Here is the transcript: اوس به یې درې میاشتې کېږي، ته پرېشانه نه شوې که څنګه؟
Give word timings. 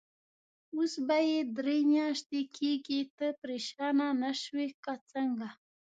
اوس 0.75 0.93
به 1.07 1.17
یې 1.29 1.39
درې 1.57 1.79
میاشتې 1.91 2.41
کېږي، 2.57 3.01
ته 3.17 3.27
پرېشانه 3.41 4.07
نه 4.21 4.31
شوې 4.41 4.67
که 4.83 4.93
څنګه؟ 5.11 5.49